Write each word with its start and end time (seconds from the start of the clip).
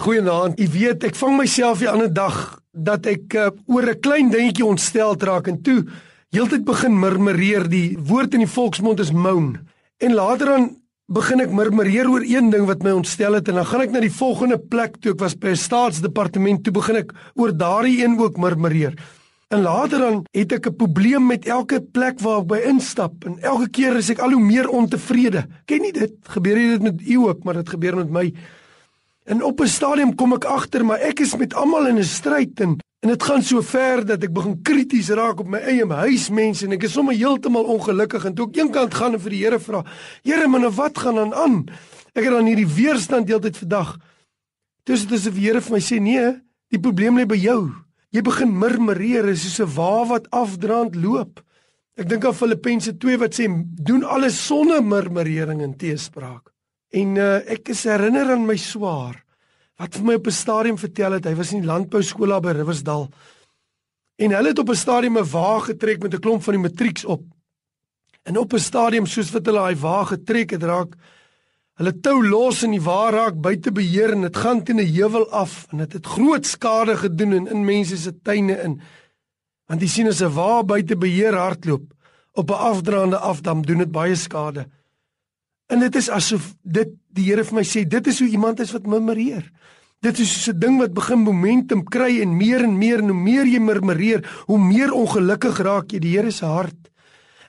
Goeienaand. 0.00 0.56
Jy 0.56 0.66
weet, 0.72 1.02
ek 1.10 1.16
vang 1.18 1.34
myself 1.36 1.82
die 1.82 1.88
ander 1.90 2.08
dag 2.08 2.36
dat 2.72 3.04
ek 3.10 3.34
uh, 3.36 3.50
oor 3.68 3.84
'n 3.84 4.00
klein 4.00 4.30
dingetjie 4.32 4.64
ontstel 4.64 5.12
raak 5.12 5.48
en 5.52 5.58
toe 5.60 5.84
heeltyd 6.32 6.64
begin 6.64 6.94
murmureer. 6.96 7.68
Die 7.68 7.98
woord 8.00 8.32
in 8.32 8.40
die 8.40 8.48
volksmond 8.48 9.00
is 9.04 9.12
moan. 9.12 9.58
En 10.00 10.14
later 10.16 10.46
dan 10.46 10.64
begin 11.12 11.44
ek 11.44 11.52
murmureer 11.52 12.08
oor 12.08 12.24
een 12.24 12.48
ding 12.48 12.64
wat 12.64 12.82
my 12.82 12.94
ontstel 12.96 13.36
het 13.36 13.48
en 13.48 13.60
dan 13.60 13.66
gaan 13.68 13.84
ek 13.84 13.92
na 13.92 14.00
die 14.00 14.14
volgende 14.14 14.56
plek 14.56 14.96
toe 15.02 15.12
ek 15.12 15.20
was 15.20 15.36
by 15.36 15.52
'n 15.52 15.60
staatsdepartement 15.68 16.64
toe 16.64 16.72
begin 16.72 16.96
ek 16.96 17.12
oor 17.36 17.52
daardie 17.52 18.00
een 18.00 18.16
ook 18.16 18.40
murmureer. 18.40 18.96
En 19.52 19.60
later 19.62 19.98
dan 19.98 20.24
het 20.32 20.52
ek 20.52 20.66
'n 20.66 20.76
probleem 20.80 21.26
met 21.26 21.44
elke 21.44 21.80
plek 21.80 22.20
waar 22.20 22.40
ek 22.40 22.46
by 22.46 22.60
instap 22.72 23.26
en 23.26 23.36
elke 23.42 23.68
keer 23.68 23.96
is 23.96 24.08
ek 24.08 24.20
al 24.20 24.32
hoe 24.32 24.40
meer 24.40 24.68
ontevrede. 24.68 25.44
Ken 25.66 25.82
nie 25.82 25.92
dit 25.92 26.14
gebeur 26.24 26.56
dit 26.56 26.82
met 26.82 27.00
u 27.04 27.16
ook, 27.28 27.44
maar 27.44 27.54
dit 27.54 27.68
gebeur 27.68 27.96
met 27.96 28.10
my. 28.10 28.32
En 29.24 29.42
op 29.42 29.60
'n 29.60 29.66
stadium 29.66 30.14
kom 30.14 30.32
ek 30.32 30.44
agter 30.44 30.84
maar 30.84 31.00
ek 31.00 31.20
is 31.20 31.36
met 31.36 31.54
almal 31.54 31.86
in 31.86 31.98
'n 31.98 32.04
stryd 32.04 32.60
en 32.60 32.78
en 33.00 33.08
dit 33.08 33.22
gaan 33.22 33.42
so 33.42 33.62
ver 33.62 34.04
dat 34.04 34.22
ek 34.22 34.32
begin 34.32 34.62
krities 34.62 35.08
raak 35.08 35.40
op 35.40 35.48
my 35.48 35.58
eie 35.58 35.86
huismense 35.86 36.64
en 36.66 36.72
ek 36.72 36.82
is 36.82 36.92
sommer 36.92 37.14
heeltemal 37.14 37.64
ongelukkig 37.64 38.24
en 38.24 38.34
toe 38.34 38.48
ek 38.48 38.56
eenkant 38.56 38.94
gaan 38.94 39.14
en 39.16 39.20
vir 39.20 39.30
die 39.30 39.44
Here 39.44 39.58
vra 39.58 39.84
Here 40.22 40.48
maar 40.48 40.60
nou 40.60 40.70
wat 40.70 40.98
gaan 40.98 41.14
dan 41.14 41.34
aan? 41.34 41.68
Ek 42.14 42.24
het 42.24 42.32
dan 42.32 42.46
hierdie 42.46 42.68
weerstand 42.68 43.28
heeltyd 43.28 43.56
vandag 43.56 43.96
dis 44.84 45.06
dit 45.06 45.18
asof 45.18 45.34
die 45.34 45.46
Here 45.46 45.60
vir 45.60 45.72
my 45.72 45.80
sê 45.80 46.00
nee 46.00 46.40
die 46.70 46.80
probleem 46.80 47.18
lê 47.18 47.26
by 47.26 47.36
jou. 47.36 47.72
Jy 48.10 48.22
begin 48.22 48.58
murmureer 48.58 49.36
soos 49.36 49.60
'n 49.60 49.74
wa 49.74 50.04
wat 50.06 50.30
afdraand 50.30 50.94
loop. 50.94 51.40
Ek 51.96 52.08
dink 52.08 52.24
aan 52.24 52.34
Filippense 52.34 52.96
2 52.98 53.18
wat 53.18 53.34
sê 53.34 53.46
doen 53.84 54.04
alles 54.04 54.46
sonder 54.46 54.82
murmurering 54.82 55.62
en 55.62 55.76
teespraak 55.76 56.50
En 56.90 57.16
uh, 57.16 57.36
ek 57.46 57.70
is 57.70 57.84
herinner 57.86 58.32
aan 58.34 58.46
my 58.46 58.56
swaar 58.58 59.20
wat 59.80 59.94
vir 59.96 60.04
my 60.04 60.14
op 60.18 60.26
'n 60.26 60.36
stadium 60.36 60.76
vertel 60.76 61.12
het 61.16 61.24
hy 61.24 61.34
was 61.34 61.52
in 61.52 61.62
die 61.62 61.70
landbou 61.70 62.02
skool 62.02 62.28
daar 62.28 62.42
by 62.44 62.52
Riversdal. 62.52 63.08
En 64.20 64.34
hulle 64.36 64.48
het 64.52 64.58
op 64.58 64.68
'n 64.68 64.76
stadium 64.76 65.16
'n 65.18 65.30
wa 65.30 65.58
getrek 65.58 66.02
met 66.02 66.14
'n 66.14 66.20
klomp 66.20 66.42
van 66.42 66.54
die 66.54 66.62
matrieks 66.62 67.04
op. 67.04 67.22
En 68.22 68.36
op 68.36 68.52
'n 68.52 68.58
stadium 68.58 69.06
soos 69.06 69.30
wat 69.30 69.46
hulle 69.46 69.58
daai 69.58 69.76
wa 69.76 70.04
getrek 70.04 70.50
het 70.50 70.62
raak 70.62 70.94
hulle 71.80 72.00
tou 72.00 72.28
los 72.28 72.62
en 72.62 72.70
die 72.70 72.82
wa 72.82 73.10
raak 73.10 73.40
buite 73.40 73.72
beheer 73.72 74.12
en 74.12 74.20
dit 74.20 74.36
gaan 74.36 74.62
teen 74.64 74.80
'n 74.80 74.92
heuwel 74.94 75.30
af 75.30 75.66
en 75.70 75.78
dit 75.78 75.92
het, 75.92 76.04
het 76.04 76.12
groot 76.12 76.46
skade 76.46 76.96
gedoen 76.96 77.32
in, 77.32 77.46
in 77.46 77.64
mense 77.64 77.96
se 77.96 78.12
tuine 78.22 78.62
in. 78.62 78.80
Want 79.66 79.80
jy 79.80 79.88
sien 79.88 80.08
as 80.08 80.20
'n 80.20 80.34
wa 80.34 80.62
buite 80.62 80.96
beheer 80.96 81.34
hardloop 81.34 81.94
op 82.32 82.50
'n 82.50 82.62
afdraande 82.70 83.18
afdam 83.18 83.62
doen 83.66 83.78
dit 83.78 83.90
baie 83.92 84.14
skade. 84.14 84.68
En 85.70 85.78
dit 85.78 85.96
is 86.00 86.10
asof 86.10 86.52
dit 86.66 86.90
die 87.14 87.28
Here 87.28 87.44
vir 87.46 87.60
my 87.60 87.64
sê, 87.66 87.84
dit 87.86 88.06
is 88.10 88.18
hoe 88.22 88.28
iemand 88.28 88.60
is 88.62 88.72
wat 88.74 88.88
murmureer. 88.90 89.44
Dit 90.02 90.18
is 90.18 90.30
so 90.44 90.52
'n 90.52 90.58
ding 90.58 90.78
wat 90.78 90.94
begin 90.94 91.20
momentum 91.22 91.84
kry 91.84 92.20
en 92.22 92.36
meer 92.36 92.64
en 92.64 92.78
meer 92.78 92.98
en 92.98 93.10
hoe 93.12 93.22
meer 93.22 93.46
jy 93.46 93.60
murmureer, 93.60 94.24
hoe 94.46 94.58
meer 94.58 94.92
ongelukkig 94.92 95.58
raak 95.58 95.92
jy 95.92 95.98
die 95.98 96.16
Here 96.16 96.30
se 96.30 96.46
hart. 96.46 96.90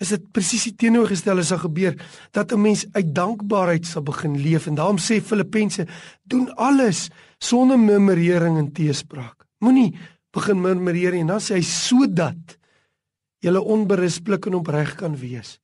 Is 0.00 0.08
dit 0.08 0.32
presies 0.32 0.64
die 0.64 0.74
teenoorgestelde 0.74 1.42
sal 1.42 1.58
gebeur 1.58 1.94
dat 2.32 2.52
'n 2.52 2.60
mens 2.60 2.86
uit 2.92 3.14
dankbaarheid 3.14 3.86
sal 3.86 4.02
begin 4.02 4.36
leef 4.36 4.66
en 4.66 4.74
daarom 4.74 4.98
sê 4.98 5.20
Filippense, 5.20 5.86
doen 6.24 6.54
alles 6.56 7.10
sonder 7.38 7.78
murmurering 7.78 8.58
en 8.58 8.72
teespraak. 8.72 9.44
Moenie 9.60 9.94
begin 10.32 10.60
murmureer 10.60 11.14
en 11.14 11.26
dan 11.26 11.40
sê 11.40 11.54
hy 11.54 11.62
sodat 11.62 12.58
jy 13.40 13.54
onberispelik 13.54 14.46
en 14.46 14.54
opreg 14.54 14.94
kan 14.94 15.16
wees 15.16 15.60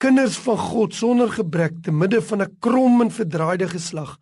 kinders 0.00 0.38
van 0.40 0.56
God 0.56 0.94
sonder 0.96 1.28
gebrek 1.32 1.82
te 1.84 1.92
midde 1.92 2.22
van 2.24 2.42
'n 2.42 2.56
krom 2.58 3.02
en 3.02 3.10
verdraaide 3.10 3.68
geslag 3.68 4.18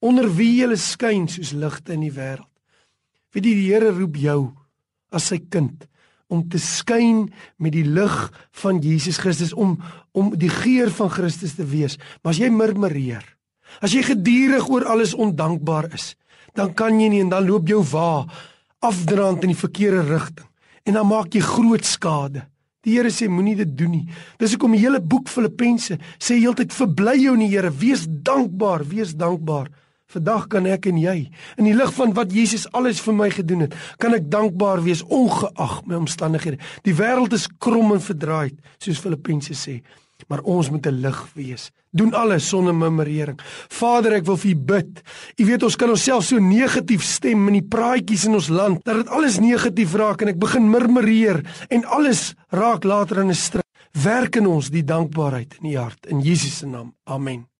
onder 0.00 0.28
wie 0.36 0.60
jy 0.60 0.76
skyn 0.76 1.28
soos 1.28 1.52
ligte 1.52 1.92
in 1.92 2.00
die 2.00 2.12
wêreld. 2.12 2.52
Wie 3.32 3.42
die 3.42 3.54
Here 3.54 3.90
roep 3.90 4.16
jou 4.16 4.52
as 5.10 5.30
sy 5.30 5.38
kind 5.38 5.86
om 6.28 6.48
te 6.48 6.58
skyn 6.58 7.32
met 7.56 7.72
die 7.72 7.84
lig 7.84 8.32
van 8.50 8.80
Jesus 8.80 9.18
Christus 9.18 9.52
om 9.52 9.78
om 10.12 10.36
die 10.36 10.50
geur 10.52 10.90
van 10.90 11.08
Christus 11.08 11.54
te 11.54 11.64
wees. 11.64 11.96
Maar 12.22 12.32
as 12.32 12.38
jy 12.38 12.50
murmureer, 12.50 13.24
as 13.80 13.92
jy 13.92 14.02
gedurig 14.02 14.68
oor 14.68 14.84
alles 14.84 15.14
ondankbaar 15.14 15.94
is, 15.94 16.14
dan 16.54 16.74
kan 16.74 17.00
jy 17.00 17.08
nie 17.08 17.20
en 17.20 17.32
dan 17.32 17.46
loop 17.46 17.68
jou 17.68 17.80
wa 17.92 18.26
afdraand 18.80 19.42
in 19.42 19.54
die 19.54 19.62
verkeerde 19.62 20.02
rigting 20.02 20.48
en 20.84 20.98
dan 20.98 21.06
maak 21.06 21.32
jy 21.34 21.40
groot 21.40 21.84
skade. 21.86 22.51
Die 22.82 22.96
Here 22.96 23.12
sê 23.14 23.28
moenie 23.30 23.54
dit 23.60 23.76
doen 23.78 23.92
nie. 23.94 24.06
Dis 24.42 24.56
hoekom 24.56 24.74
die 24.74 24.82
hele 24.82 24.98
boek 24.98 25.30
Filippense 25.30 26.00
sê 26.18 26.38
heeltyd 26.40 26.74
verbly 26.74 27.14
jou 27.20 27.36
in 27.36 27.44
die 27.44 27.52
Here, 27.52 27.70
wees 27.70 28.08
dankbaar, 28.08 28.82
wees 28.90 29.14
dankbaar. 29.14 29.70
Vandag 30.12 30.48
kan 30.52 30.66
ek 30.68 30.90
en 30.90 30.98
jy 31.00 31.16
in 31.56 31.68
die 31.68 31.76
lig 31.76 31.92
van 31.96 32.10
wat 32.18 32.34
Jesus 32.34 32.66
alles 32.76 33.00
vir 33.00 33.14
my 33.16 33.30
gedoen 33.32 33.64
het, 33.64 33.76
kan 34.02 34.12
ek 34.16 34.26
dankbaar 34.32 34.82
wees 34.84 35.04
ongeag 35.06 35.78
my 35.86 36.02
omstandighede. 36.02 36.58
Die 36.84 36.96
wêreld 36.98 37.32
is 37.32 37.46
krom 37.62 37.94
en 37.94 38.02
verdraaid, 38.02 38.58
soos 38.82 39.00
Filippense 39.00 39.56
sê 39.56 39.78
maar 40.28 40.40
ons 40.40 40.70
moet 40.70 40.86
'n 40.86 41.00
lig 41.00 41.28
wees. 41.34 41.70
Doen 41.90 42.14
alles 42.14 42.48
sonder 42.48 42.74
murmurering. 42.74 43.40
Vader, 43.68 44.12
ek 44.12 44.24
wil 44.24 44.36
vir 44.36 44.50
U 44.50 44.56
bid. 44.56 45.02
U 45.36 45.44
weet 45.44 45.62
ons 45.62 45.76
kan 45.76 45.90
onsself 45.90 46.24
so 46.24 46.38
negatief 46.38 47.02
stem 47.02 47.46
in 47.48 47.60
die 47.60 47.68
praatjies 47.68 48.24
in 48.24 48.34
ons 48.34 48.48
land 48.48 48.84
dat 48.84 48.96
dit 48.96 49.08
alles 49.08 49.38
negatief 49.38 49.94
raak 49.94 50.22
en 50.22 50.28
ek 50.28 50.38
begin 50.38 50.70
murmureer 50.70 51.42
en 51.68 51.84
alles 51.84 52.34
raak 52.50 52.84
later 52.84 53.20
in 53.20 53.28
'n 53.28 53.34
stryd. 53.34 53.62
Werk 53.92 54.36
in 54.36 54.46
ons 54.46 54.70
die 54.70 54.84
dankbaarheid 54.84 55.58
in 55.60 55.70
U 55.70 55.76
hart 55.76 56.06
in 56.06 56.20
Jesus 56.20 56.58
se 56.58 56.66
naam. 56.66 56.94
Amen. 57.04 57.51